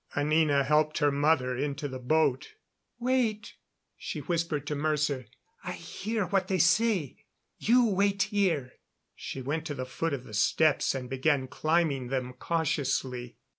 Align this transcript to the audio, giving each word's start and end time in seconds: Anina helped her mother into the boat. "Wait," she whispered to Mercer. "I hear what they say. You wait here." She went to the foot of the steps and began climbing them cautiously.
Anina 0.17 0.63
helped 0.63 0.97
her 0.97 1.11
mother 1.11 1.55
into 1.55 1.87
the 1.87 1.99
boat. 1.99 2.55
"Wait," 2.97 3.53
she 3.95 4.17
whispered 4.21 4.65
to 4.65 4.73
Mercer. 4.73 5.27
"I 5.63 5.73
hear 5.73 6.25
what 6.25 6.47
they 6.47 6.57
say. 6.57 7.17
You 7.59 7.85
wait 7.87 8.23
here." 8.23 8.73
She 9.13 9.43
went 9.43 9.67
to 9.67 9.75
the 9.75 9.85
foot 9.85 10.15
of 10.15 10.23
the 10.23 10.33
steps 10.33 10.95
and 10.95 11.07
began 11.07 11.47
climbing 11.47 12.07
them 12.07 12.33
cautiously. 12.33 13.37